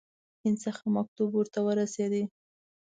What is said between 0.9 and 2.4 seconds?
مکتوب ورته ورسېدی.